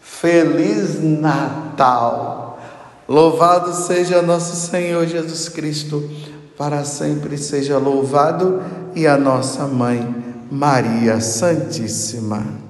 Feliz 0.00 1.02
Natal! 1.02 2.60
Louvado 3.08 3.72
seja 3.74 4.22
nosso 4.22 4.54
Senhor 4.54 5.04
Jesus 5.06 5.48
Cristo, 5.48 6.08
para 6.56 6.84
sempre 6.84 7.36
seja 7.36 7.76
louvado, 7.76 8.62
e 8.94 9.04
a 9.06 9.16
nossa 9.16 9.66
mãe, 9.66 10.25
Maria 10.50 11.20
Santíssima. 11.20 12.65